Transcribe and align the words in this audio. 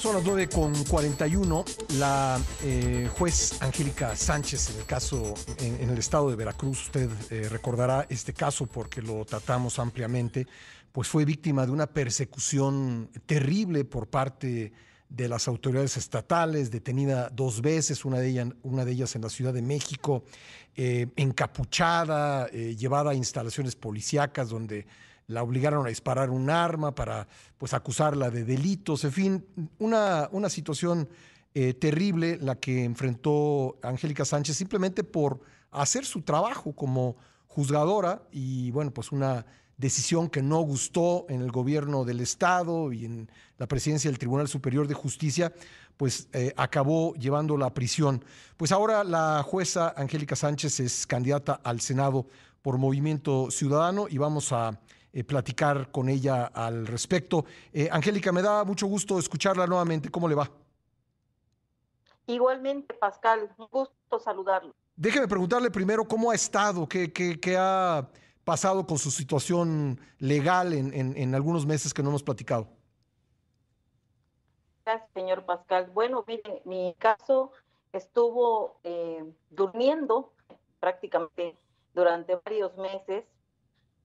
Son 0.00 0.14
las 0.14 0.24
9 0.24 0.48
con 0.48 0.72
41. 0.84 1.62
La 1.98 2.40
eh, 2.62 3.06
juez 3.18 3.60
Angélica 3.60 4.16
Sánchez, 4.16 4.70
en 4.70 4.78
el 4.78 4.86
caso, 4.86 5.34
en, 5.58 5.90
el 5.90 5.98
estado 5.98 6.30
de 6.30 6.36
Veracruz, 6.36 6.84
usted 6.84 7.10
eh, 7.28 7.50
recordará 7.50 8.06
este 8.08 8.32
caso 8.32 8.64
porque 8.64 9.02
lo 9.02 9.26
tratamos 9.26 9.78
ampliamente, 9.78 10.46
pues 10.90 11.06
fue 11.06 11.26
víctima 11.26 11.66
de 11.66 11.72
una 11.72 11.86
persecución 11.86 13.10
terrible 13.26 13.84
por 13.84 14.08
parte 14.08 14.72
de 15.10 15.28
las 15.28 15.46
autoridades 15.48 15.98
estatales, 15.98 16.70
detenida 16.70 17.28
dos 17.28 17.60
veces, 17.60 18.06
una 18.06 18.20
de 18.20 18.30
ellas, 18.30 19.16
en 19.16 19.20
la 19.20 19.28
Ciudad 19.28 19.52
de 19.52 19.60
México, 19.60 20.24
eh, 20.76 21.08
encapuchada, 21.16 22.48
llevada 22.48 23.10
a 23.10 23.14
instalaciones 23.14 23.76
policíacas 23.76 24.48
donde 24.48 24.86
la 25.30 25.42
obligaron 25.42 25.86
a 25.86 25.88
disparar 25.88 26.30
un 26.30 26.50
arma 26.50 26.94
para 26.94 27.28
pues 27.56 27.72
acusarla 27.72 28.30
de 28.30 28.44
delitos, 28.44 29.04
en 29.04 29.12
fin, 29.12 29.46
una, 29.78 30.28
una 30.32 30.48
situación 30.48 31.08
eh, 31.54 31.74
terrible 31.74 32.38
la 32.40 32.56
que 32.56 32.84
enfrentó 32.84 33.78
Angélica 33.82 34.24
Sánchez 34.24 34.56
simplemente 34.56 35.04
por 35.04 35.40
hacer 35.70 36.04
su 36.04 36.22
trabajo 36.22 36.72
como 36.72 37.16
juzgadora 37.46 38.22
y 38.30 38.70
bueno, 38.70 38.92
pues 38.92 39.12
una 39.12 39.46
decisión 39.76 40.28
que 40.28 40.42
no 40.42 40.60
gustó 40.60 41.26
en 41.28 41.40
el 41.40 41.50
gobierno 41.50 42.04
del 42.04 42.20
Estado 42.20 42.92
y 42.92 43.04
en 43.04 43.30
la 43.56 43.66
presidencia 43.66 44.10
del 44.10 44.18
Tribunal 44.18 44.46
Superior 44.46 44.86
de 44.86 44.94
Justicia, 44.94 45.52
pues 45.96 46.28
eh, 46.32 46.52
acabó 46.56 47.14
llevándola 47.14 47.66
a 47.66 47.74
prisión. 47.74 48.24
Pues 48.56 48.72
ahora 48.72 49.04
la 49.04 49.42
jueza 49.42 49.94
Angélica 49.96 50.36
Sánchez 50.36 50.80
es 50.80 51.06
candidata 51.06 51.60
al 51.64 51.80
Senado 51.80 52.26
por 52.62 52.78
Movimiento 52.78 53.50
Ciudadano 53.50 54.06
y 54.08 54.18
vamos 54.18 54.52
a 54.52 54.78
eh, 55.12 55.24
platicar 55.24 55.90
con 55.90 56.08
ella 56.08 56.46
al 56.46 56.86
respecto. 56.86 57.44
Eh, 57.72 57.88
Angélica, 57.90 58.30
me 58.32 58.42
da 58.42 58.64
mucho 58.64 58.86
gusto 58.86 59.18
escucharla 59.18 59.66
nuevamente. 59.66 60.10
¿Cómo 60.10 60.28
le 60.28 60.34
va? 60.34 60.50
Igualmente, 62.26 62.94
Pascal, 62.94 63.52
un 63.58 63.66
gusto 63.70 64.20
saludarlo. 64.20 64.74
Déjeme 64.94 65.26
preguntarle 65.26 65.70
primero 65.70 66.06
cómo 66.06 66.30
ha 66.30 66.34
estado, 66.34 66.88
qué, 66.88 67.12
qué, 67.12 67.56
ha 67.58 68.08
pasado 68.44 68.86
con 68.86 68.98
su 68.98 69.10
situación 69.10 69.98
legal 70.18 70.72
en, 70.72 70.92
en, 70.94 71.34
algunos 71.34 71.66
meses 71.66 71.92
que 71.94 72.02
no 72.02 72.10
hemos 72.10 72.22
platicado. 72.22 72.68
Gracias, 74.84 75.10
señor 75.14 75.44
Pascal. 75.44 75.90
Bueno, 75.92 76.24
mire, 76.26 76.62
mi 76.64 76.94
caso 76.98 77.52
estuvo 77.92 78.78
eh, 78.84 79.24
durmiendo 79.50 80.32
prácticamente 80.80 81.56
durante 81.94 82.36
varios 82.44 82.76
meses 82.76 83.24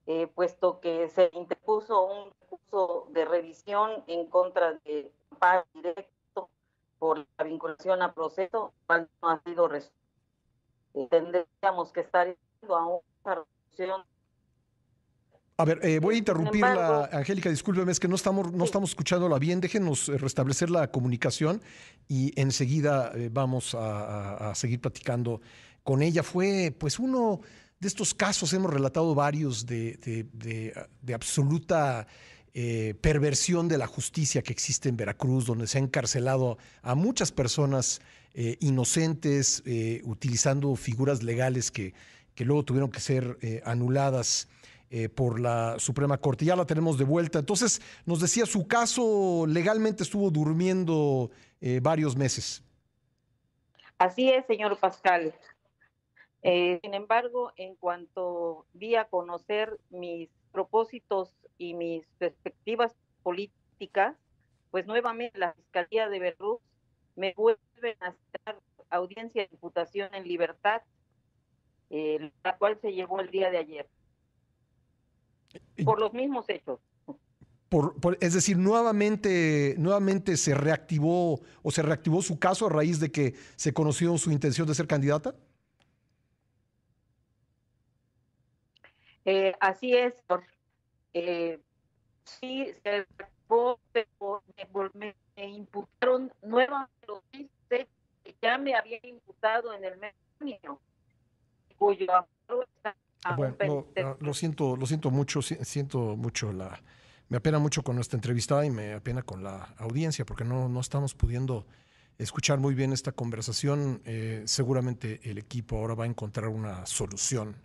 eh, 0.07 0.27
puesto 0.27 0.79
que 0.79 1.09
se 1.09 1.31
interpuso 1.33 2.05
un 2.05 2.31
recurso 2.41 3.07
de 3.09 3.25
revisión 3.25 4.03
en 4.05 4.27
contra 4.27 4.73
de 4.85 5.11
pago 5.39 5.65
directo 5.73 6.49
por 6.99 7.25
la 7.37 7.43
vinculación 7.43 8.03
a 8.03 8.13
proceso, 8.13 8.71
cual 8.85 9.09
no 9.21 9.29
ha 9.29 9.41
sido 9.43 9.67
resuelto. 9.67 9.97
Tendríamos 11.09 11.91
que 11.91 12.01
estar 12.01 12.27
a 12.27 12.85
una 12.85 13.01
resolución 13.25 14.03
a 15.57 15.63
ver, 15.63 15.79
eh, 15.83 15.99
voy 15.99 16.15
a 16.15 16.17
interrumpirla, 16.17 17.09
Angélica, 17.13 17.49
discúlpeme, 17.49 17.89
es 17.89 17.99
que 18.01 18.09
no 18.09 18.15
estamos, 18.15 18.51
no 18.51 18.65
estamos 18.65 18.89
escuchándola 18.89 19.39
bien. 19.39 19.61
Déjenos 19.61 20.09
eh, 20.09 20.17
restablecer 20.17 20.69
la 20.69 20.91
comunicación 20.91 21.61
y 22.09 22.37
enseguida 22.39 23.13
vamos 23.31 23.73
a, 23.73 24.49
a, 24.49 24.55
seguir 24.55 24.81
platicando 24.81 25.39
con 25.81 26.01
ella. 26.01 26.23
Fue, 26.23 26.75
pues, 26.77 26.99
uno 26.99 27.39
de 27.79 27.87
estos 27.87 28.13
casos 28.13 28.53
hemos 28.53 28.73
relatado 28.73 29.13
varios 29.13 29.65
de, 29.65 30.73
absoluta 31.13 32.07
eh, 32.53 32.95
perversión 33.01 33.67
de 33.67 33.77
la 33.77 33.85
justicia 33.87 34.41
que 34.41 34.53
existe 34.53 34.87
en 34.87 34.97
Veracruz, 34.97 35.45
donde 35.45 35.67
se 35.67 35.77
ha 35.77 35.81
encarcelado 35.81 36.57
a 36.81 36.95
muchas 36.95 37.31
personas 37.31 38.01
eh, 38.33 38.57
inocentes 38.61 39.61
eh, 39.65 40.01
utilizando 40.05 40.75
figuras 40.75 41.21
legales 41.21 41.69
que, 41.69 41.93
que, 42.33 42.45
luego 42.45 42.63
tuvieron 42.63 42.91
que 42.91 42.99
ser 42.99 43.37
anuladas. 43.65 44.47
por 45.15 45.39
la 45.41 45.75
Suprema 45.77 46.17
Corte. 46.17 46.45
Ya 46.45 46.55
la 46.55 46.65
tenemos 46.65 46.97
de 46.97 47.03
vuelta. 47.03 47.39
Entonces, 47.39 47.81
nos 48.05 48.21
decía, 48.21 48.45
su 48.45 48.65
caso 48.65 49.45
legalmente 49.45 50.03
estuvo 50.03 50.29
durmiendo 50.31 51.31
varios 51.81 52.15
meses. 52.15 52.63
Así 53.97 54.29
es, 54.29 54.45
señor 54.45 54.79
Pascal. 54.79 55.33
Eh, 56.47 56.79
sin 56.83 56.93
embargo, 56.93 57.53
en 57.55 57.73
cuanto 57.73 58.67
di 58.71 58.93
a 58.93 59.05
conocer 59.05 59.79
mis 59.89 60.29
propósitos 60.51 61.33
y 61.57 61.73
mis 61.73 62.05
perspectivas 62.19 62.93
políticas, 63.23 64.15
pues 64.69 64.85
nuevamente 64.85 65.39
la 65.39 65.53
Fiscalía 65.53 66.07
de 66.07 66.19
Veracruz 66.19 66.59
me 67.15 67.33
vuelve 67.35 67.97
a 67.99 68.09
hacer 68.09 68.61
audiencia 68.91 69.41
de 69.41 69.49
imputación 69.51 70.13
en 70.13 70.27
libertad, 70.27 70.83
eh, 71.89 72.31
la 72.43 72.55
cual 72.57 72.77
se 72.79 72.93
llevó 72.93 73.21
el 73.21 73.31
día 73.31 73.49
de 73.49 73.57
ayer, 73.57 73.89
por 75.83 75.99
los 75.99 76.13
mismos 76.13 76.47
hechos. 76.47 76.79
es 78.19 78.33
decir, 78.35 78.59
nuevamente, 78.59 79.73
nuevamente 79.79 80.37
se 80.37 80.53
reactivó 80.53 81.41
o 81.63 81.71
se 81.71 81.81
reactivó 81.81 82.21
su 82.21 82.37
caso 82.37 82.67
a 82.67 82.69
raíz 82.69 82.99
de 82.99 83.11
que 83.11 83.33
se 83.55 83.73
conoció 83.73 84.15
su 84.19 84.29
intención 84.29 84.67
de 84.67 84.75
ser 84.75 84.85
candidata. 84.85 85.33
Eh, 89.25 89.53
así 89.59 89.93
es, 89.95 90.13
eh, 91.13 91.59
sí, 92.23 92.73
se 92.83 93.05
pero 93.47 94.91
me, 94.93 95.15
me, 95.35 95.47
imputaron 95.47 96.31
nuevamente 96.41 96.89
los 97.07 97.21
que 97.31 98.35
ya 98.41 98.57
me 98.57 98.75
había 98.75 98.99
imputado 99.03 99.73
en 99.73 99.85
el 99.85 99.97
mes 99.97 100.13
cuyo 101.77 102.07
bueno, 103.37 103.87
lo 104.19 104.33
siento, 104.33 104.75
lo 104.75 104.85
siento 104.85 105.09
mucho, 105.09 105.41
siento 105.41 106.15
mucho 106.15 106.51
la, 106.53 106.79
me 107.27 107.37
apena 107.37 107.59
mucho 107.59 107.83
con 107.83 107.95
nuestra 107.95 108.17
entrevistada 108.17 108.65
y 108.65 108.69
me 108.69 108.93
apena 108.93 109.23
con 109.23 109.43
la 109.43 109.73
audiencia 109.77 110.25
porque 110.25 110.43
no, 110.43 110.69
no 110.69 110.79
estamos 110.79 111.15
pudiendo 111.15 111.65
escuchar 112.17 112.59
muy 112.59 112.75
bien 112.75 112.93
esta 112.93 113.11
conversación. 113.11 114.01
Eh, 114.05 114.43
seguramente 114.45 115.19
el 115.23 115.37
equipo 115.37 115.77
ahora 115.77 115.95
va 115.95 116.03
a 116.03 116.07
encontrar 116.07 116.49
una 116.49 116.85
solución 116.85 117.55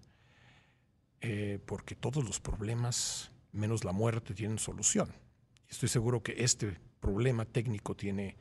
eh, 1.20 1.58
porque 1.66 1.94
todos 1.94 2.24
los 2.24 2.40
problemas, 2.40 3.30
menos 3.52 3.84
la 3.84 3.92
muerte, 3.92 4.34
tienen 4.34 4.58
solución. 4.58 5.12
Estoy 5.68 5.88
seguro 5.88 6.22
que 6.22 6.34
este 6.38 6.78
problema 7.00 7.44
técnico 7.44 7.94
tiene 7.94 8.36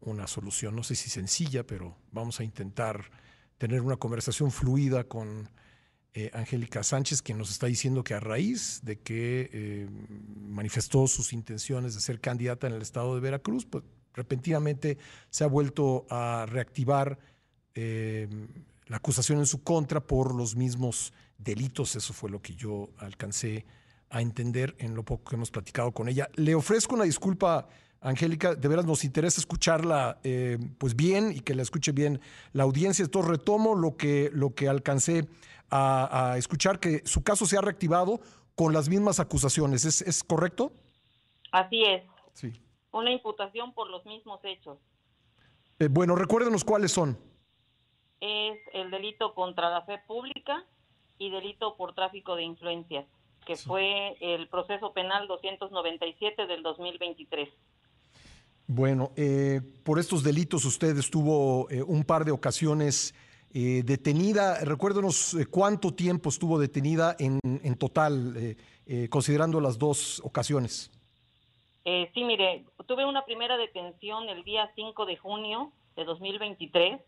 una 0.00 0.26
solución, 0.26 0.76
no 0.76 0.82
sé 0.82 0.94
si 0.94 1.10
sencilla, 1.10 1.66
pero 1.66 1.96
vamos 2.12 2.40
a 2.40 2.44
intentar 2.44 3.10
tener 3.58 3.80
una 3.80 3.96
conversación 3.96 4.50
fluida 4.50 5.04
con 5.04 5.48
eh, 6.12 6.30
Angélica 6.34 6.82
Sánchez, 6.82 7.22
quien 7.22 7.38
nos 7.38 7.50
está 7.50 7.66
diciendo 7.66 8.04
que 8.04 8.14
a 8.14 8.20
raíz 8.20 8.80
de 8.84 9.00
que 9.00 9.50
eh, 9.52 9.88
manifestó 10.48 11.06
sus 11.06 11.32
intenciones 11.32 11.94
de 11.94 12.00
ser 12.00 12.20
candidata 12.20 12.66
en 12.66 12.74
el 12.74 12.82
estado 12.82 13.14
de 13.14 13.20
Veracruz, 13.20 13.64
pues 13.64 13.84
repentinamente 14.12 14.98
se 15.30 15.44
ha 15.44 15.48
vuelto 15.48 16.06
a 16.10 16.46
reactivar 16.48 17.18
la 18.86 18.98
acusación 18.98 19.38
en 19.38 19.46
su 19.46 19.62
contra 19.62 20.00
por 20.00 20.34
los 20.34 20.56
mismos 20.56 21.12
delitos. 21.38 21.96
Eso 21.96 22.12
fue 22.12 22.30
lo 22.30 22.40
que 22.40 22.54
yo 22.54 22.90
alcancé 22.98 23.64
a 24.10 24.20
entender 24.20 24.74
en 24.78 24.94
lo 24.94 25.04
poco 25.04 25.24
que 25.30 25.36
hemos 25.36 25.50
platicado 25.50 25.92
con 25.92 26.08
ella. 26.08 26.28
Le 26.34 26.54
ofrezco 26.54 26.94
una 26.94 27.04
disculpa, 27.04 27.68
Angélica, 28.00 28.54
de 28.54 28.68
veras 28.68 28.84
nos 28.84 29.04
interesa 29.04 29.40
escucharla 29.40 30.18
eh, 30.22 30.58
pues 30.78 30.94
bien 30.94 31.32
y 31.32 31.40
que 31.40 31.54
la 31.54 31.62
escuche 31.62 31.92
bien 31.92 32.20
la 32.52 32.64
audiencia. 32.64 33.04
Entonces 33.04 33.30
retomo 33.30 33.74
lo 33.74 33.96
que, 33.96 34.30
lo 34.32 34.54
que 34.54 34.68
alcancé 34.68 35.26
a, 35.70 36.36
escuchar, 36.38 36.78
que 36.78 37.02
su 37.04 37.24
caso 37.24 37.46
se 37.46 37.58
ha 37.58 37.60
reactivado 37.60 38.20
con 38.54 38.72
las 38.72 38.88
mismas 38.88 39.18
acusaciones. 39.18 39.84
¿Es, 39.84 40.02
es 40.02 40.22
correcto? 40.22 40.72
Así 41.50 41.82
es. 41.82 42.04
Sí. 42.34 42.52
Una 42.92 43.10
imputación 43.10 43.74
por 43.74 43.90
los 43.90 44.06
mismos 44.06 44.38
hechos. 44.44 44.78
Eh, 45.80 45.88
bueno, 45.90 46.14
recuérdenos 46.14 46.62
cuáles 46.62 46.92
son. 46.92 47.18
Es 48.20 48.58
el 48.72 48.90
delito 48.90 49.34
contra 49.34 49.70
la 49.70 49.82
fe 49.82 49.98
pública, 50.06 50.64
y 51.18 51.30
delito 51.30 51.76
por 51.76 51.94
tráfico 51.94 52.36
de 52.36 52.42
influencias, 52.42 53.06
que 53.46 53.56
fue 53.56 54.16
el 54.20 54.48
proceso 54.48 54.92
penal 54.92 55.28
297 55.28 56.46
del 56.46 56.62
2023. 56.62 57.48
Bueno, 58.66 59.12
eh, 59.16 59.60
por 59.84 59.98
estos 59.98 60.22
delitos 60.22 60.64
usted 60.64 60.96
estuvo 60.96 61.68
eh, 61.70 61.82
un 61.82 62.04
par 62.04 62.24
de 62.24 62.32
ocasiones 62.32 63.14
eh, 63.52 63.82
detenida. 63.84 64.64
Recuérdenos 64.64 65.36
cuánto 65.50 65.92
tiempo 65.92 66.30
estuvo 66.30 66.58
detenida 66.58 67.14
en, 67.18 67.38
en 67.42 67.76
total, 67.76 68.56
considerando 69.10 69.60
las 69.60 69.78
dos 69.78 70.20
ocasiones. 70.24 70.90
sí, 71.84 72.24
mire, 72.24 72.64
tuve 72.86 73.04
una 73.04 73.24
primera 73.24 73.56
detención 73.56 74.28
el 74.28 74.44
día 74.44 74.70
5 74.74 75.06
de 75.06 75.16
junio 75.16 75.72
de 75.96 76.04
2023 76.04 77.00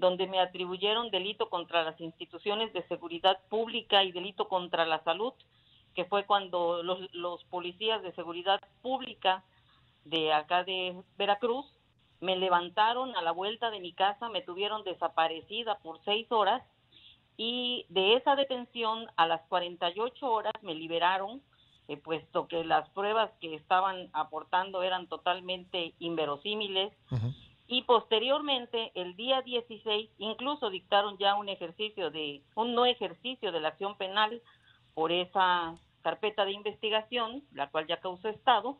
donde 0.00 0.26
me 0.26 0.40
atribuyeron 0.40 1.10
delito 1.10 1.48
contra 1.48 1.84
las 1.84 2.00
instituciones 2.00 2.72
de 2.72 2.82
seguridad 2.88 3.38
pública 3.48 4.02
y 4.02 4.12
delito 4.12 4.48
contra 4.48 4.86
la 4.86 5.04
salud, 5.04 5.34
que 5.94 6.06
fue 6.06 6.24
cuando 6.24 6.82
los, 6.82 7.44
policías 7.44 8.02
de 8.02 8.12
seguridad 8.12 8.60
pública 8.82 9.44
de 10.04 10.32
acá 10.32 10.64
de 10.64 10.96
Veracruz 11.18 11.66
me 12.20 12.36
levantaron 12.36 13.14
a 13.16 13.22
la 13.22 13.32
vuelta 13.32 13.70
de 13.70 13.80
mi 13.80 13.92
casa, 13.92 14.28
me 14.28 14.42
tuvieron 14.42 14.84
desaparecida 14.84 15.78
por 15.78 16.02
seis 16.04 16.26
horas 16.32 16.62
y 17.36 17.86
de 17.88 18.14
esa 18.14 18.36
detención 18.36 19.06
a 19.16 19.26
las 19.26 19.42
48 19.48 20.26
horas 20.26 20.52
me 20.62 20.74
liberaron, 20.74 21.42
eh, 21.88 21.96
puesto 21.96 22.46
que 22.46 22.64
las 22.64 22.88
pruebas 22.90 23.30
que 23.40 23.54
estaban 23.54 24.08
aportando 24.12 24.82
eran 24.82 25.06
totalmente 25.08 25.94
inverosímiles. 25.98 26.92
Y 27.72 27.82
posteriormente, 27.82 28.90
el 28.96 29.14
día 29.14 29.42
16, 29.42 30.10
incluso 30.18 30.70
dictaron 30.70 31.16
ya 31.18 31.36
un 31.36 31.48
ejercicio 31.48 32.10
de, 32.10 32.42
un 32.56 32.74
no 32.74 32.84
ejercicio 32.84 33.52
de 33.52 33.60
la 33.60 33.68
acción 33.68 33.96
penal 33.96 34.42
por 34.92 35.12
esa 35.12 35.76
carpeta 36.02 36.44
de 36.44 36.50
investigación, 36.50 37.44
la 37.52 37.70
cual 37.70 37.86
ya 37.86 38.00
causó 38.00 38.28
estado, 38.28 38.76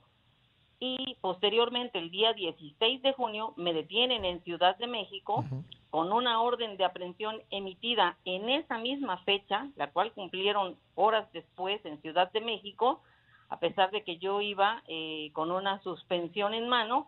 y 0.80 1.16
posteriormente 1.20 2.00
el 2.00 2.10
día 2.10 2.32
16 2.32 3.00
de 3.02 3.12
junio 3.12 3.54
me 3.56 3.72
detienen 3.72 4.24
en 4.24 4.42
Ciudad 4.42 4.76
de 4.76 4.88
México 4.88 5.44
con 5.90 6.10
una 6.10 6.42
orden 6.42 6.76
de 6.76 6.84
aprehensión 6.84 7.40
emitida 7.50 8.18
en 8.24 8.48
esa 8.48 8.78
misma 8.78 9.18
fecha, 9.18 9.68
la 9.76 9.92
cual 9.92 10.10
cumplieron 10.14 10.76
horas 10.96 11.30
después 11.32 11.84
en 11.84 12.00
Ciudad 12.02 12.32
de 12.32 12.40
México, 12.40 13.02
a 13.50 13.60
pesar 13.60 13.92
de 13.92 14.02
que 14.02 14.16
yo 14.18 14.40
iba 14.40 14.82
eh, 14.88 15.30
con 15.32 15.52
una 15.52 15.80
suspensión 15.82 16.54
en 16.54 16.68
mano 16.68 17.06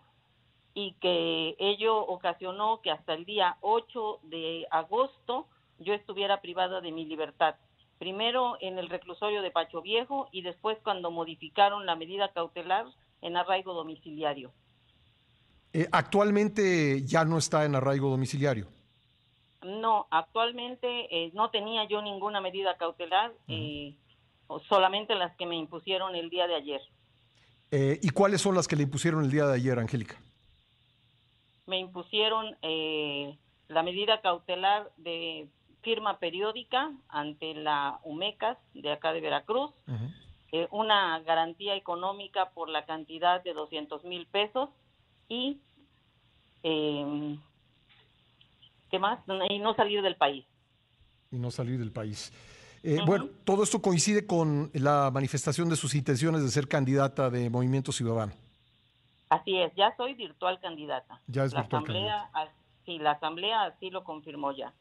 y 0.74 0.92
que 1.00 1.54
ello 1.58 1.98
ocasionó 1.98 2.80
que 2.82 2.90
hasta 2.90 3.14
el 3.14 3.24
día 3.24 3.56
8 3.60 4.20
de 4.24 4.66
agosto 4.70 5.46
yo 5.78 5.94
estuviera 5.94 6.40
privada 6.40 6.80
de 6.80 6.92
mi 6.92 7.04
libertad. 7.04 7.56
Primero 7.98 8.56
en 8.60 8.78
el 8.78 8.88
reclusorio 8.88 9.42
de 9.42 9.50
Pacho 9.50 9.82
Viejo 9.82 10.28
y 10.32 10.42
después 10.42 10.78
cuando 10.82 11.10
modificaron 11.10 11.86
la 11.86 11.94
medida 11.94 12.32
cautelar 12.32 12.86
en 13.20 13.36
arraigo 13.36 13.74
domiciliario. 13.74 14.52
Eh, 15.72 15.88
¿Actualmente 15.92 17.02
ya 17.04 17.24
no 17.24 17.38
está 17.38 17.64
en 17.64 17.74
arraigo 17.74 18.10
domiciliario? 18.10 18.66
No, 19.62 20.08
actualmente 20.10 21.06
eh, 21.10 21.30
no 21.34 21.50
tenía 21.50 21.86
yo 21.88 22.02
ninguna 22.02 22.40
medida 22.40 22.76
cautelar, 22.76 23.32
eh, 23.46 23.94
solamente 24.68 25.14
las 25.14 25.34
que 25.36 25.46
me 25.46 25.56
impusieron 25.56 26.16
el 26.16 26.28
día 26.30 26.46
de 26.46 26.56
ayer. 26.56 26.80
¿Y 27.74 28.10
cuáles 28.10 28.42
son 28.42 28.54
las 28.54 28.68
que 28.68 28.76
le 28.76 28.82
impusieron 28.82 29.24
el 29.24 29.30
día 29.30 29.46
de 29.46 29.54
ayer, 29.54 29.78
Angélica? 29.78 30.18
Me 31.66 31.78
impusieron 31.78 32.56
la 33.68 33.82
medida 33.82 34.20
cautelar 34.20 34.90
de 34.96 35.48
firma 35.82 36.18
periódica 36.18 36.92
ante 37.08 37.54
la 37.54 38.00
UMECAS 38.04 38.58
de 38.74 38.92
acá 38.92 39.12
de 39.12 39.20
Veracruz, 39.20 39.70
eh, 40.52 40.68
una 40.70 41.18
garantía 41.20 41.74
económica 41.76 42.50
por 42.50 42.68
la 42.68 42.84
cantidad 42.84 43.42
de 43.42 43.52
200 43.52 44.04
mil 44.04 44.26
pesos 44.26 44.68
y 45.28 45.60
eh, 46.62 47.38
¿qué 48.90 48.98
más? 48.98 49.20
Y 49.48 49.58
no 49.58 49.74
salir 49.74 50.02
del 50.02 50.16
país. 50.16 50.44
Y 51.30 51.36
no 51.36 51.50
salir 51.50 51.78
del 51.78 51.90
país. 51.90 52.32
Eh, 52.82 52.98
bueno, 53.06 53.28
todo 53.44 53.62
esto 53.62 53.80
coincide 53.80 54.26
con 54.26 54.70
la 54.74 55.10
manifestación 55.12 55.68
de 55.68 55.76
sus 55.76 55.94
intenciones 55.94 56.42
de 56.42 56.48
ser 56.48 56.68
candidata 56.68 57.30
de 57.30 57.48
Movimiento 57.48 57.92
Ciudadano. 57.92 58.32
Así 59.32 59.58
es, 59.58 59.74
ya 59.74 59.96
soy 59.96 60.12
virtual 60.12 60.60
candidata. 60.60 61.22
Ya 61.26 61.44
es 61.44 61.54
la 61.54 61.62
virtual 61.62 61.82
asamblea, 61.84 62.28
candidata. 62.32 62.54
Sí, 62.84 62.98
la 62.98 63.10
asamblea 63.12 63.62
así 63.62 63.88
lo 63.88 64.04
confirmó 64.04 64.52
ya. 64.52 64.74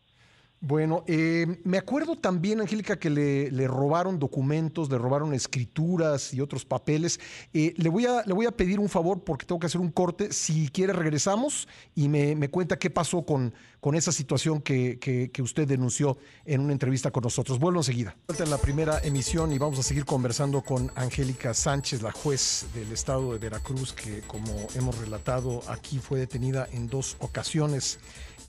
Bueno, 0.63 1.03
eh, 1.07 1.59
me 1.63 1.79
acuerdo 1.79 2.15
también, 2.15 2.61
Angélica, 2.61 2.99
que 2.99 3.09
le, 3.09 3.67
robaron 3.67 4.19
documentos, 4.19 4.91
le 4.91 4.99
robaron 4.99 5.33
escrituras 5.33 6.35
y 6.35 6.39
otros 6.39 6.65
papeles. 6.65 7.19
Eh, 7.51 7.73
le, 7.77 7.89
voy 7.89 8.05
a, 8.05 8.21
le 8.27 8.33
voy 8.33 8.45
a 8.45 8.51
pedir 8.51 8.79
un 8.79 8.87
favor 8.87 9.23
porque 9.23 9.47
tengo 9.47 9.57
que 9.59 9.65
hacer 9.65 9.81
un 9.81 9.89
corte. 9.89 10.31
Si 10.31 10.69
quiere, 10.69 10.93
regresamos 10.93 11.67
y 11.95 12.09
me, 12.09 12.47
cuenta 12.49 12.77
qué 12.77 12.91
pasó 12.91 13.23
con, 13.23 13.55
con 13.79 13.95
esa 13.95 14.11
situación 14.11 14.61
que, 14.61 14.99
que, 14.99 15.41
usted 15.41 15.67
denunció 15.67 16.19
en 16.45 16.61
una 16.61 16.73
entrevista 16.73 17.09
con 17.09 17.23
nosotros. 17.23 17.57
Vuelvo 17.57 17.79
enseguida. 17.79 18.15
En 18.37 18.49
la 18.51 18.59
primera 18.59 18.99
emisión 18.99 19.51
y 19.53 19.57
vamos 19.57 19.79
a 19.79 19.83
seguir 19.83 20.05
conversando 20.05 20.61
con 20.61 20.91
Angélica 20.93 21.55
Sánchez, 21.55 22.03
la 22.03 22.11
juez 22.11 22.67
del 22.75 22.91
estado 22.91 23.33
de 23.33 23.39
Veracruz, 23.39 23.93
que 23.93 24.21
como 24.27 24.67
hemos 24.75 24.95
relatado 24.99 25.63
aquí 25.67 25.97
fue 25.97 26.19
detenida 26.19 26.67
en 26.71 26.85
dos 26.85 27.17
ocasiones 27.19 27.97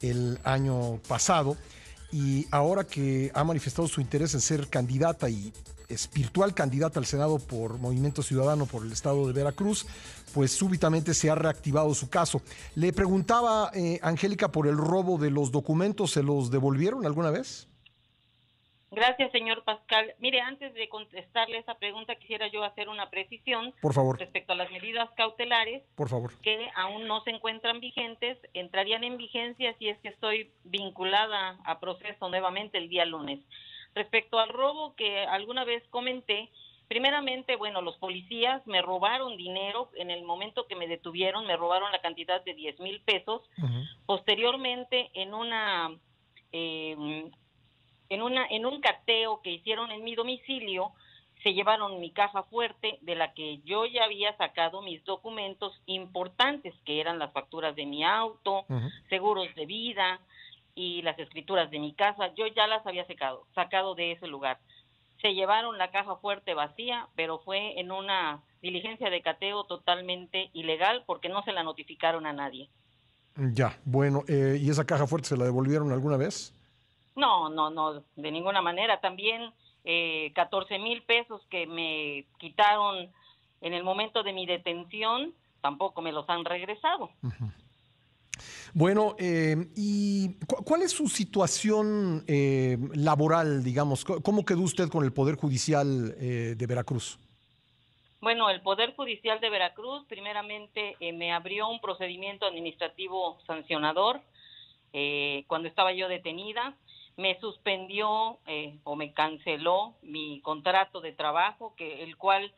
el 0.03 0.39
año 0.45 0.99
pasado 1.09 1.57
y 2.13 2.47
ahora 2.51 2.85
que 2.85 3.31
ha 3.35 3.43
manifestado 3.43 3.89
su 3.89 4.01
interés 4.01 4.35
en 4.35 4.41
ser 4.41 4.69
candidata 4.69 5.31
y 5.31 5.53
espiritual 5.89 6.55
candidata 6.55 7.01
al 7.01 7.07
Senado 7.07 7.39
por 7.39 7.79
Movimiento 7.79 8.23
Ciudadano 8.23 8.67
por 8.67 8.85
el 8.85 8.93
estado 8.93 9.27
de 9.27 9.33
Veracruz, 9.33 9.87
pues 10.35 10.53
súbitamente 10.53 11.15
se 11.15 11.31
ha 11.31 11.35
reactivado 11.35 11.95
su 11.95 12.09
caso. 12.09 12.41
Le 12.75 12.93
preguntaba, 12.93 13.71
eh, 13.75 13.99
Angélica, 14.03 14.49
por 14.49 14.67
el 14.67 14.77
robo 14.77 15.19
de 15.19 15.31
los 15.31 15.51
documentos, 15.51 16.13
¿se 16.13 16.23
los 16.23 16.51
devolvieron 16.51 17.07
alguna 17.07 17.31
vez? 17.31 17.69
Gracias, 18.93 19.33
señor 19.33 19.65
Pascal. 19.65 20.15
Mire, 20.19 20.43
antes 20.43 20.75
de 20.75 20.87
contestarle 20.91 21.57
esa 21.57 21.77
pregunta, 21.77 22.15
quisiera 22.17 22.49
yo 22.49 22.63
hacer 22.63 22.91
una 22.91 23.09
precisión. 23.09 23.73
Por 23.81 23.95
favor. 23.95 24.19
Respecto 24.19 24.53
a 24.53 24.57
las 24.57 24.71
medidas 24.71 25.09
cautelares. 25.17 25.83
Por 25.97 26.11
favor. 26.11 26.39
Que 26.43 26.69
aún 26.77 27.09
no 27.09 27.23
se 27.23 27.31
encuentran 27.31 27.81
vigentes, 27.81 28.37
entrarían 28.53 29.03
en 29.03 29.17
vigencia 29.17 29.75
si 29.79 29.89
es 29.89 29.99
que 30.01 30.09
estoy 30.09 30.53
vinculada 30.65 31.59
a 31.65 31.81
proceso 31.81 32.29
nuevamente 32.29 32.77
el 32.77 32.91
día 32.91 33.07
lunes. 33.07 33.41
Respecto 33.95 34.39
al 34.39 34.51
robo 34.51 34.95
que 34.95 35.25
alguna 35.25 35.65
vez 35.65 35.83
comenté, 35.89 36.51
primeramente, 36.87 37.57
bueno, 37.57 37.81
los 37.81 37.97
policías 37.97 38.67
me 38.67 38.83
robaron 38.83 39.39
dinero 39.39 39.91
en 39.97 40.11
el 40.11 40.23
momento 40.23 40.67
que 40.67 40.77
me 40.77 40.87
detuvieron, 40.87 41.47
me 41.47 41.57
robaron 41.57 41.93
la 41.93 42.03
cantidad 42.03 42.45
de 42.45 42.53
10 42.53 42.81
mil 42.81 43.01
pesos. 43.01 43.41
Posteriormente, 44.05 45.11
en 45.15 45.33
una 45.33 45.97
eh, 46.53 47.31
en, 48.13 48.23
una, 48.23 48.47
en 48.47 48.67
un 48.67 48.81
cateo 48.81 49.41
que 49.43 49.51
hicieron 49.51 49.91
en 49.91 50.05
mi 50.05 50.15
domicilio, 50.15 50.93
se 51.43 51.55
llevaron 51.55 51.99
mi 51.99 52.11
caja 52.13 52.43
fuerte 52.45 52.99
de 53.01 53.15
la 53.15 53.33
que 53.33 53.59
yo 53.65 53.87
ya 53.87 54.05
había 54.05 54.37
sacado 54.37 54.83
mis 54.83 55.03
documentos 55.05 55.73
importantes, 55.87 56.75
que 56.85 57.01
eran 57.01 57.19
las 57.19 57.33
facturas 57.33 57.75
de 57.75 57.87
mi 57.87 58.05
auto, 58.05 58.65
seguros 59.09 59.53
de 59.57 59.67
vida 59.67 60.21
y 60.75 61.03
las 61.03 61.19
escrituras 61.19 61.71
de 61.71 61.81
mi 61.81 61.95
casa. 61.95 62.33
Yo 62.35 62.47
ya 62.47 62.67
las 62.67 62.87
había 62.87 63.07
sacado, 63.07 63.47
sacado 63.55 63.95
de 63.95 64.13
ese 64.13 64.27
lugar. 64.27 64.59
Se 65.21 65.35
llevaron 65.35 65.79
la 65.79 65.91
caja 65.91 66.17
fuerte 66.17 66.55
vacía, 66.55 67.09
pero 67.17 67.39
fue 67.41 67.81
en 67.81 67.91
una 67.91 68.43
diligencia 68.61 69.11
de 69.11 69.23
cateo 69.23 69.65
totalmente 69.65 70.51
ilegal 70.53 71.03
porque 71.07 71.29
no 71.29 71.43
se 71.43 71.53
la 71.53 71.63
notificaron 71.63 72.27
a 72.27 72.33
nadie. 72.33 72.69
Ya, 73.37 73.79
bueno, 73.85 74.23
eh, 74.29 74.59
¿y 74.61 74.69
esa 74.69 74.85
caja 74.85 75.07
fuerte 75.07 75.29
se 75.29 75.37
la 75.37 75.45
devolvieron 75.45 75.91
alguna 75.91 76.19
vez? 76.19 76.55
No, 77.15 77.49
no, 77.49 77.71
no, 77.71 78.03
de 78.17 78.31
ninguna 78.31 78.63
manera. 78.63 79.01
También 79.01 79.53
eh, 79.85 80.33
14 80.35 80.79
mil 80.79 81.03
pesos 81.03 81.43
que 81.51 81.67
me 81.67 82.27
quitaron 82.39 83.11
en 83.61 83.75
el 83.75 83.85
momento 83.85 84.23
de 84.23 84.33
mi 84.33 84.47
detención, 84.47 85.35
tampoco 85.61 86.03
me 86.03 86.13
los 86.13 86.29
han 86.29 86.45
regresado. 86.45 87.11
Bueno, 88.75 89.15
eh, 89.19 89.69
¿y 89.77 90.39
cuál 90.65 90.83
es 90.83 90.93
su 90.93 91.07
situación 91.07 92.25
eh, 92.27 92.79
laboral, 92.95 93.63
digamos? 93.63 94.05
¿Cómo 94.05 94.45
quedó 94.45 94.63
usted 94.63 94.89
con 94.89 95.05
el 95.05 95.13
Poder 95.13 95.37
Judicial 95.37 96.15
eh, 96.19 96.55
de 96.57 96.67
Veracruz? 96.67 97.19
Bueno, 98.21 98.49
el 98.49 98.63
Poder 98.63 98.95
Judicial 98.97 99.41
de 99.41 99.51
Veracruz 99.51 100.05
primeramente 100.09 100.97
me 101.13 101.33
abrió 101.33 101.69
un 101.69 101.81
procedimiento 101.81 102.47
administrativo 102.47 103.39
sancionador 103.47 104.21
cuando 105.49 105.69
estaba 105.69 105.93
yo 105.93 106.07
detenida 106.07 106.77
me 107.17 107.39
suspendió 107.41 108.39
eh, 108.47 108.79
o 108.85 108.97
me 108.97 109.13
canceló 109.13 109.95
mi 110.03 110.41
contrato 110.41 111.01
de 111.01 111.13
trabajo, 111.13 111.75
que 111.77 112.03
el 112.03 112.17
cual 112.17 112.53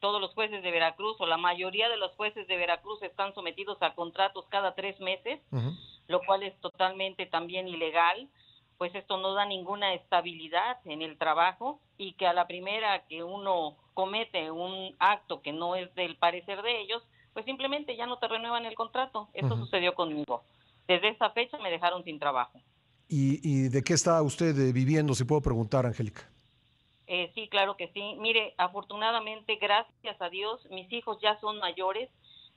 todos 0.00 0.20
los 0.20 0.32
jueces 0.34 0.62
de 0.62 0.70
Veracruz 0.70 1.16
o 1.20 1.26
la 1.26 1.36
mayoría 1.36 1.88
de 1.88 1.96
los 1.96 2.12
jueces 2.16 2.48
de 2.48 2.56
Veracruz 2.56 3.02
están 3.02 3.34
sometidos 3.34 3.78
a 3.82 3.94
contratos 3.94 4.46
cada 4.48 4.74
tres 4.74 4.98
meses, 5.00 5.40
lo 6.08 6.20
cual 6.22 6.42
es 6.42 6.58
totalmente 6.60 7.26
también 7.26 7.68
ilegal, 7.68 8.28
pues 8.78 8.94
esto 8.94 9.18
no 9.18 9.34
da 9.34 9.44
ninguna 9.44 9.92
estabilidad 9.92 10.78
en 10.86 11.02
el 11.02 11.18
trabajo 11.18 11.80
y 11.98 12.14
que 12.14 12.26
a 12.26 12.32
la 12.32 12.46
primera 12.46 13.04
que 13.06 13.22
uno 13.22 13.76
comete 13.92 14.50
un 14.50 14.96
acto 14.98 15.42
que 15.42 15.52
no 15.52 15.76
es 15.76 15.94
del 15.94 16.16
parecer 16.16 16.62
de 16.62 16.80
ellos, 16.80 17.06
pues 17.34 17.44
simplemente 17.44 17.94
ya 17.94 18.06
no 18.06 18.18
te 18.18 18.26
renuevan 18.26 18.64
el 18.64 18.74
contrato. 18.74 19.28
Esto 19.34 19.56
sucedió 19.56 19.94
conmigo. 19.94 20.42
Desde 20.88 21.08
esa 21.08 21.30
fecha 21.30 21.58
me 21.58 21.70
dejaron 21.70 22.02
sin 22.04 22.18
trabajo. 22.18 22.58
¿Y, 23.12 23.68
de 23.68 23.82
qué 23.82 23.94
está 23.94 24.22
usted 24.22 24.56
eh, 24.56 24.72
viviendo, 24.72 25.14
si 25.14 25.24
puedo 25.24 25.40
preguntar, 25.40 25.84
Angélica? 25.84 26.28
Eh, 27.08 27.32
sí, 27.34 27.48
claro 27.48 27.76
que 27.76 27.88
sí. 27.88 28.14
Mire, 28.20 28.54
afortunadamente, 28.56 29.56
gracias 29.56 30.20
a 30.20 30.28
Dios, 30.28 30.64
mis 30.70 30.90
hijos 30.92 31.18
ya 31.20 31.38
son 31.40 31.58
mayores. 31.58 32.08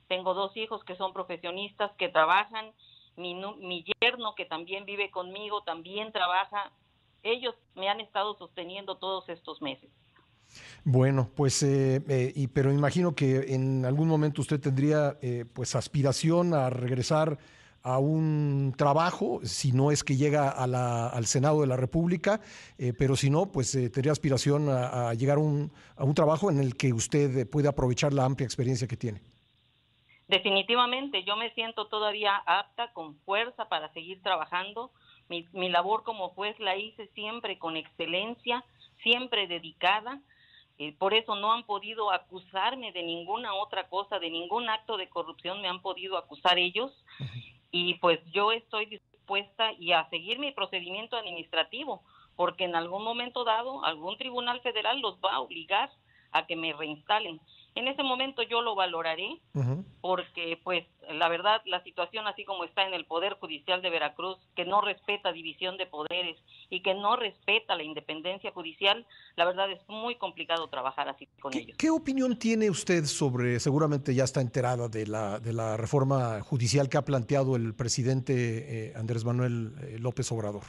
Tengo 0.06 0.32
dos 0.32 0.56
hijos 0.56 0.84
que 0.84 0.94
son 0.94 1.12
profesionistas, 1.12 1.90
que 1.98 2.08
trabajan. 2.08 2.72
Mi, 3.16 3.34
mi 3.34 3.84
yerno, 4.00 4.34
que 4.36 4.44
también 4.44 4.84
vive 4.84 5.10
conmigo, 5.10 5.62
también 5.62 6.12
trabaja. 6.12 6.70
Ellos 7.24 7.54
me 7.74 7.88
han 7.88 8.00
estado 8.00 8.36
sosteniendo 8.38 8.96
todos 8.96 9.28
estos 9.28 9.60
meses. 9.60 9.90
Bueno, 10.84 11.30
pues, 11.34 11.62
eh, 11.62 12.02
eh, 12.08 12.32
y, 12.34 12.46
pero 12.48 12.72
imagino 12.72 13.14
que 13.14 13.54
en 13.54 13.84
algún 13.84 14.08
momento 14.08 14.42
usted 14.42 14.60
tendría 14.60 15.16
eh, 15.22 15.44
pues 15.52 15.74
aspiración 15.74 16.54
a 16.54 16.70
regresar 16.70 17.38
a 17.84 17.98
un 17.98 18.74
trabajo, 18.76 19.40
si 19.44 19.70
no 19.70 19.90
es 19.92 20.02
que 20.02 20.16
llega 20.16 20.48
al 20.48 21.26
Senado 21.26 21.60
de 21.60 21.66
la 21.66 21.76
República, 21.76 22.40
pero 22.98 23.14
si 23.14 23.30
no, 23.30 23.52
pues 23.52 23.72
tendría 23.72 24.10
aspiración 24.10 24.68
a, 24.68 25.12
llegar 25.14 25.38
un, 25.38 25.70
a 25.96 26.04
un 26.04 26.14
trabajo 26.14 26.50
en 26.50 26.58
el 26.58 26.76
que 26.76 26.92
usted 26.92 27.48
puede 27.48 27.68
aprovechar 27.68 28.12
la 28.12 28.24
amplia 28.24 28.46
experiencia 28.46 28.88
que 28.88 28.96
tiene. 28.96 29.20
Definitivamente, 30.28 31.24
yo 31.24 31.36
me 31.36 31.52
siento 31.52 31.86
todavía 31.88 32.34
apta, 32.46 32.90
con 32.94 33.16
fuerza 33.20 33.68
para 33.68 33.92
seguir 33.92 34.22
trabajando. 34.22 34.90
Mi, 35.28 35.46
mi 35.52 35.68
labor 35.68 36.02
como 36.04 36.30
juez 36.30 36.58
la 36.58 36.76
hice 36.76 37.08
siempre 37.14 37.58
con 37.58 37.76
excelencia, 37.76 38.64
siempre 39.02 39.46
dedicada 39.46 40.20
eh, 40.76 40.92
por 40.98 41.14
eso 41.14 41.36
no 41.36 41.52
han 41.52 41.64
podido 41.64 42.10
acusarme 42.10 42.90
de 42.92 43.04
ninguna 43.04 43.54
otra 43.54 43.88
cosa, 43.88 44.18
de 44.18 44.28
ningún 44.28 44.68
acto 44.68 44.96
de 44.96 45.08
corrupción 45.08 45.60
me 45.62 45.68
han 45.68 45.80
podido 45.80 46.18
acusar 46.18 46.58
ellos. 46.58 46.92
Y 47.76 47.94
pues 47.94 48.20
yo 48.30 48.52
estoy 48.52 48.86
dispuesta 48.86 49.72
y 49.72 49.90
a 49.90 50.08
seguir 50.08 50.38
mi 50.38 50.52
procedimiento 50.52 51.16
administrativo, 51.16 52.04
porque 52.36 52.62
en 52.62 52.76
algún 52.76 53.02
momento 53.02 53.42
dado 53.42 53.84
algún 53.84 54.16
tribunal 54.16 54.60
federal 54.60 55.00
los 55.00 55.16
va 55.16 55.32
a 55.32 55.40
obligar 55.40 55.90
a 56.30 56.46
que 56.46 56.54
me 56.54 56.72
reinstalen. 56.72 57.40
En 57.76 57.88
ese 57.88 58.04
momento 58.04 58.42
yo 58.42 58.62
lo 58.62 58.76
valoraré 58.76 59.40
porque 60.00 60.60
pues 60.62 60.86
la 61.10 61.28
verdad 61.28 61.60
la 61.64 61.82
situación 61.82 62.26
así 62.28 62.44
como 62.44 62.64
está 62.64 62.86
en 62.86 62.94
el 62.94 63.04
Poder 63.04 63.34
Judicial 63.34 63.82
de 63.82 63.90
Veracruz, 63.90 64.38
que 64.54 64.64
no 64.64 64.80
respeta 64.80 65.32
división 65.32 65.76
de 65.76 65.86
poderes 65.86 66.38
y 66.70 66.82
que 66.82 66.94
no 66.94 67.16
respeta 67.16 67.74
la 67.74 67.82
independencia 67.82 68.52
judicial, 68.52 69.04
la 69.34 69.44
verdad 69.44 69.70
es 69.72 69.80
muy 69.88 70.14
complicado 70.14 70.68
trabajar 70.68 71.08
así 71.08 71.26
con 71.40 71.52
ellos. 71.56 71.76
¿Qué 71.76 71.90
opinión 71.90 72.38
tiene 72.38 72.70
usted 72.70 73.04
sobre, 73.04 73.58
seguramente 73.58 74.14
ya 74.14 74.24
está 74.24 74.40
enterada 74.40 74.88
de 74.88 75.06
la, 75.06 75.40
de 75.40 75.52
la 75.52 75.76
reforma 75.76 76.40
judicial 76.42 76.88
que 76.88 76.96
ha 76.96 77.02
planteado 77.02 77.56
el 77.56 77.74
presidente 77.74 78.88
eh, 78.88 78.92
Andrés 78.96 79.24
Manuel 79.24 79.72
eh, 79.82 79.98
López 79.98 80.30
Obrador? 80.30 80.62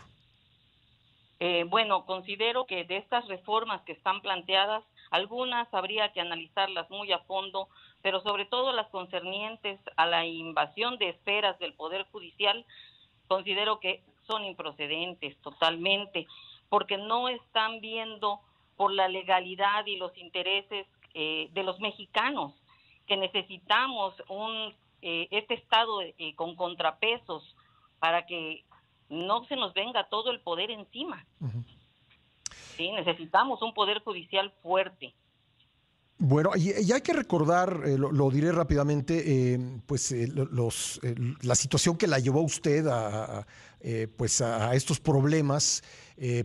Eh, 1.39 1.65
bueno, 1.67 2.05
considero 2.05 2.65
que 2.65 2.85
de 2.85 2.97
estas 2.97 3.27
reformas 3.27 3.81
que 3.81 3.91
están 3.91 4.21
planteadas, 4.21 4.83
algunas 5.15 5.73
habría 5.73 6.11
que 6.11 6.21
analizarlas 6.21 6.89
muy 6.89 7.11
a 7.11 7.19
fondo, 7.19 7.69
pero 8.01 8.21
sobre 8.21 8.45
todo 8.45 8.73
las 8.73 8.89
concernientes 8.89 9.79
a 9.95 10.05
la 10.05 10.25
invasión 10.25 10.97
de 10.97 11.09
esferas 11.09 11.57
del 11.59 11.73
Poder 11.73 12.05
Judicial, 12.11 12.65
considero 13.27 13.79
que 13.79 14.03
son 14.27 14.43
improcedentes 14.43 15.37
totalmente, 15.41 16.27
porque 16.69 16.97
no 16.97 17.29
están 17.29 17.79
viendo 17.79 18.41
por 18.75 18.91
la 18.91 19.07
legalidad 19.07 19.85
y 19.85 19.95
los 19.95 20.15
intereses 20.17 20.85
eh, 21.13 21.47
de 21.53 21.63
los 21.63 21.79
mexicanos, 21.79 22.53
que 23.07 23.15
necesitamos 23.15 24.13
un 24.27 24.73
eh, 25.01 25.27
este 25.31 25.53
Estado 25.53 26.01
eh, 26.01 26.35
con 26.35 26.55
contrapesos 26.55 27.55
para 27.99 28.25
que 28.25 28.65
no 29.09 29.45
se 29.45 29.55
nos 29.55 29.73
venga 29.73 30.09
todo 30.09 30.31
el 30.31 30.41
poder 30.41 30.71
encima. 30.71 31.25
Sí, 32.77 32.91
necesitamos 32.91 33.61
un 33.61 33.73
poder 33.73 34.01
judicial 34.03 34.51
fuerte. 34.61 35.13
Bueno, 36.17 36.51
y, 36.55 36.91
hay 36.91 37.01
que 37.01 37.11
recordar, 37.11 37.81
eh, 37.85 37.97
lo, 37.97 38.29
diré 38.29 38.51
rápidamente, 38.53 39.53
eh, 39.53 39.59
pues 39.85 40.13
eh, 40.13 40.27
los, 40.29 41.01
la 41.41 41.55
situación 41.55 41.97
que 41.97 42.07
la 42.07 42.19
llevó 42.19 42.41
usted 42.41 42.87
a, 42.87 43.45
pues 44.17 44.41
a, 44.41 44.73
estos 44.73 44.99
problemas, 44.99 45.83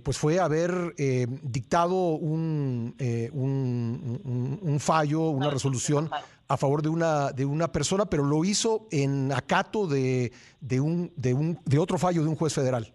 pues 0.04 0.18
fue 0.18 0.40
haber 0.40 0.94
dictado 1.42 1.94
un, 1.94 2.94
un, 3.32 4.78
fallo, 4.80 5.20
una 5.30 5.48
resolución 5.48 6.10
a 6.48 6.56
favor 6.56 6.82
de 6.82 6.90
una, 6.90 7.30
de 7.30 7.46
una 7.46 7.72
persona, 7.72 8.04
pero 8.04 8.24
lo 8.24 8.44
hizo 8.44 8.88
en 8.90 9.32
acato 9.32 9.86
de, 9.86 10.32
de, 10.60 10.80
un, 10.80 11.12
de, 11.16 11.32
un, 11.32 11.58
de 11.64 11.78
otro 11.78 11.96
fallo 11.96 12.22
de 12.22 12.28
un 12.28 12.36
juez 12.36 12.52
federal. 12.52 12.92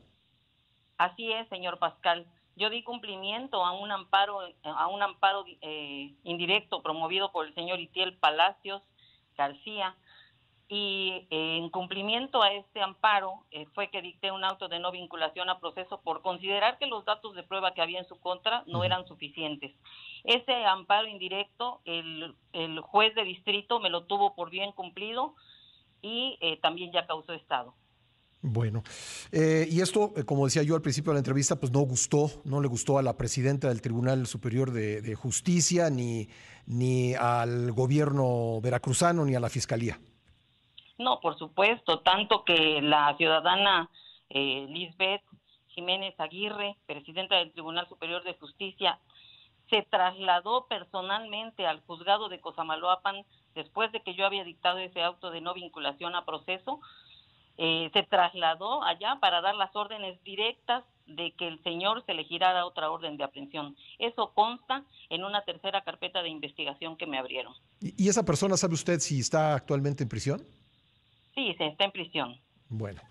Así 0.98 1.32
es, 1.32 1.48
señor 1.50 1.80
Pascal 1.80 2.28
yo 2.56 2.70
di 2.70 2.84
cumplimiento 2.84 3.66
a 3.66 3.72
un 3.74 3.92
amparo 3.92 4.40
a 4.64 4.88
un 4.88 5.02
amparo 5.02 5.46
eh, 5.62 6.14
indirecto 6.24 6.82
promovido 6.82 7.32
por 7.32 7.46
el 7.46 7.54
señor 7.54 7.80
Itiel 7.80 8.18
Palacios 8.18 8.82
García 9.38 9.96
y 10.68 11.28
eh, 11.30 11.58
en 11.58 11.70
cumplimiento 11.70 12.42
a 12.42 12.54
este 12.54 12.82
amparo 12.82 13.46
eh, 13.52 13.68
fue 13.76 13.90
que 13.90 14.02
dicté 14.02 14.32
un 14.32 14.44
auto 14.44 14.68
de 14.68 14.80
no 14.80 14.92
vinculación 14.92 15.50
a 15.50 15.60
proceso 15.60 16.02
por 16.02 16.22
considerar 16.22 16.80
que 16.80 16.88
los 16.88 17.06
datos 17.06 17.36
de 17.36 17.44
prueba 17.44 17.74
que 17.74 17.82
había 17.82 18.00
en 18.00 18.08
su 18.08 18.20
contra 18.20 18.64
no 18.66 18.84
eran 18.84 19.06
suficientes. 19.06 19.76
Ese 20.24 20.66
amparo 20.66 21.08
indirecto 21.08 21.82
el, 21.86 22.36
el 22.54 22.80
juez 22.80 23.14
de 23.14 23.26
distrito 23.26 23.80
me 23.80 23.92
lo 23.92 24.06
tuvo 24.06 24.34
por 24.34 24.50
bien 24.50 24.72
cumplido 24.72 25.36
y 26.02 26.38
también 26.62 26.92
ya 26.92 27.08
causó 27.08 27.34
estado. 27.34 27.74
Bueno, 28.48 28.84
eh, 29.32 29.68
y 29.68 29.82
esto, 29.82 30.14
eh, 30.16 30.24
como 30.24 30.46
decía 30.46 30.62
yo 30.62 30.76
al 30.76 30.82
principio 30.84 31.12
de 31.12 31.16
la 31.16 31.20
entrevista, 31.22 31.60
pues 31.60 31.72
no 31.72 31.80
gustó, 31.80 32.30
no 32.44 32.62
le 32.62 32.68
gustó 32.68 33.00
a 33.00 33.02
la 33.02 33.18
presidenta 33.18 33.70
del 33.70 33.82
Tribunal 33.82 34.28
Superior 34.28 34.72
de, 34.72 35.16
Justicia, 35.16 35.90
ni, 35.90 36.30
ni 36.68 37.16
al 37.16 37.72
gobierno 37.72 38.62
veracruzano, 38.62 39.26
ni 39.26 39.34
a 39.34 39.40
la 39.40 39.50
Fiscalía. 39.50 40.00
No, 41.00 41.20
por 41.22 41.40
supuesto, 41.40 42.02
tanto 42.02 42.46
que 42.46 42.84
la 42.84 43.16
ciudadana 43.18 43.90
eh, 44.30 44.68
Lisbeth 44.70 45.24
Jiménez 45.70 46.14
Aguirre, 46.20 46.78
presidenta 46.86 47.38
del 47.38 47.52
Tribunal 47.52 47.88
Superior 47.90 48.24
de 48.24 48.36
Justicia, 48.36 49.00
se 49.72 49.82
trasladó 49.90 50.68
personalmente 50.68 51.66
al 51.66 51.82
juzgado 51.82 52.30
de 52.30 52.40
Cosamaloapan 52.40 53.26
después 53.56 53.92
de 53.92 54.02
que 54.02 54.14
yo 54.14 54.28
había 54.28 54.44
dictado 54.44 54.78
ese 54.78 55.02
auto 55.02 55.32
de 55.32 55.42
no 55.42 55.56
vinculación 55.56 56.14
a 56.14 56.26
proceso 56.26 56.80
eh, 57.58 57.90
se 57.94 58.04
trasladó 58.04 58.84
allá 58.84 59.18
para 59.22 59.42
dar 59.42 59.56
las 59.56 59.74
órdenes 59.76 60.22
directas 60.24 60.84
de 61.08 61.34
que 61.38 61.48
el 61.48 61.62
señor 61.64 62.04
se 62.06 62.14
le 62.14 62.24
girara 62.26 62.66
otra 62.66 62.90
orden 62.90 63.16
de 63.16 63.24
aprehensión. 63.24 63.76
Eso 64.00 64.32
consta 64.34 64.84
en 65.10 65.24
una 65.24 65.44
tercera 65.46 65.84
carpeta 65.84 66.22
de 66.22 66.30
investigación 66.30 66.98
que 66.98 67.06
me 67.06 67.18
abrieron. 67.18 67.54
¿Y 67.80 68.10
esa 68.10 68.26
persona 68.26 68.58
sabe 68.58 68.74
usted 68.74 69.00
si 69.00 69.20
está 69.20 69.56
actualmente 69.56 70.04
en 70.04 70.10
prisión? 70.10 70.46
Sí, 71.34 71.54
se 71.58 71.68
está 71.68 71.86
en 71.86 71.92
prisión. 71.92 72.40
Bueno. 72.68 73.02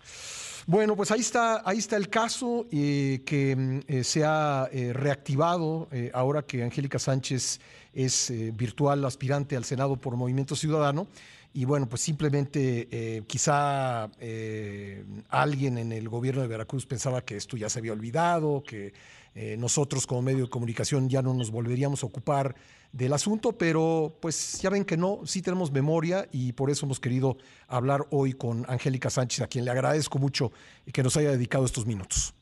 Bueno, 0.67 0.95
pues 0.95 1.11
ahí 1.11 1.19
está, 1.21 1.61
ahí 1.67 1.77
está 1.77 1.95
el 1.95 2.09
caso 2.09 2.65
eh, 2.71 3.21
que 3.25 3.55
mm, 3.55 3.79
eh, 3.87 4.03
se 4.03 4.23
ha 4.25 4.67
reactivado 4.93 5.87
ahora 6.13 6.41
que 6.41 6.63
Angélica 6.63 6.99
Sánchez 6.99 7.61
es 7.93 8.33
virtual 8.55 9.05
aspirante 9.05 9.55
al 9.55 9.63
Senado 9.63 9.95
por 9.95 10.17
Movimiento 10.17 10.55
Ciudadano 10.55 11.07
y 11.55 11.63
bueno, 11.63 11.87
pues 11.87 12.01
simplemente 12.01 12.89
eh, 12.91 13.23
quizá 13.25 14.09
eh, 14.19 15.05
alguien 15.29 15.77
en 15.77 15.93
el 15.93 16.09
gobierno 16.09 16.41
de 16.41 16.49
Veracruz 16.49 16.85
pensaba 16.85 17.21
que 17.21 17.37
esto 17.37 17.55
ya 17.55 17.69
se 17.69 17.79
había 17.79 17.93
olvidado, 17.93 18.61
que 18.61 18.91
eh, 19.35 19.55
nosotros 19.57 20.05
como 20.05 20.21
medio 20.21 20.43
de 20.43 20.49
comunicación 20.49 21.07
ya 21.07 21.21
no 21.21 21.33
nos 21.33 21.51
volveríamos 21.51 22.03
a 22.03 22.07
ocupar 22.07 22.55
del 22.91 23.13
asunto, 23.13 23.53
pero 23.53 24.17
pues 24.21 24.59
ya 24.61 24.69
ven 24.69 24.83
que 24.83 24.97
no, 24.97 25.21
sí 25.23 25.41
tenemos 25.41 25.71
memoria 25.71 26.27
y 26.33 26.51
por 26.51 26.69
eso 26.69 26.85
hemos 26.87 26.99
querido 26.99 27.37
hablar 27.69 28.01
hoy 28.11 28.33
con 28.33 28.65
Angélica 28.67 29.09
Sánchez, 29.09 29.39
a 29.39 29.47
quien 29.47 29.63
le 29.63 29.71
agradezco 29.71 30.19
mucho 30.19 30.51
que 30.91 31.03
nos 31.03 31.15
haya 31.15 31.31
dedicado 31.31 31.63
estos 31.63 31.85
minutos. 31.85 32.35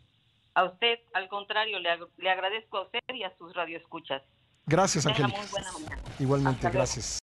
A 0.55 0.63
usted, 0.63 0.97
al 1.13 1.29
contrario, 1.29 1.77
le, 1.77 2.29
agradezco 2.31 2.77
a 2.79 2.81
usted 2.85 2.99
y 3.13 3.21
a 3.21 3.37
sus 3.37 3.53
radioescuchas. 3.53 4.23
Gracias, 4.65 5.05
Angélica. 5.05 5.39
Igualmente, 6.19 6.67
gracias. 6.71 7.19